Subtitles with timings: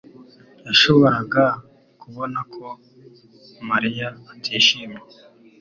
[0.65, 1.43] yashoboraga
[2.01, 2.67] kubona ko
[3.69, 4.99] Mariya atishimye.